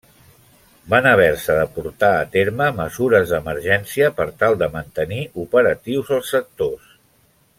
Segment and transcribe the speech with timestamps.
[0.93, 6.91] Van haver-se de portar a terme mesures d'emergència per tal de mantenir operatius els sectors.